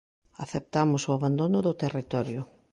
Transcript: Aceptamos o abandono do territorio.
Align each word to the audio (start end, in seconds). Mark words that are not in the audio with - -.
Aceptamos 0.45 1.01
o 1.09 1.15
abandono 1.17 1.59
do 1.67 1.73
territorio. 1.83 2.41